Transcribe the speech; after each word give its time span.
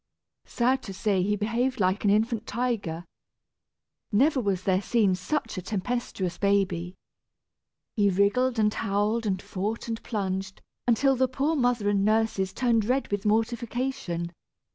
Sad 0.47 0.81
to 0.81 0.95
say, 0.95 1.21
he 1.21 1.35
behaved 1.35 1.79
like 1.79 2.03
an 2.03 2.09
infant 2.09 2.47
tiger. 2.47 3.05
Never 4.11 4.41
was 4.41 4.63
there 4.63 4.81
seen 4.81 5.13
such 5.13 5.59
a 5.59 5.61
tempestuous 5.61 6.39
baby. 6.39 6.95
He 7.95 8.09
wriggled, 8.09 8.57
and 8.57 8.73
howled, 8.73 9.27
and 9.27 9.39
fought, 9.39 9.87
and 9.87 10.01
plunged, 10.01 10.59
until 10.87 11.15
the 11.15 11.27
poor 11.27 11.55
mother 11.55 11.87
and 11.87 12.03
nurses 12.03 12.51
turned 12.51 12.85
red 12.85 13.11
with 13.11 13.27
mortification. 13.27 14.31